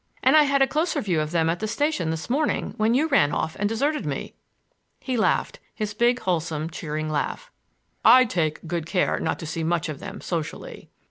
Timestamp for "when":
2.77-2.95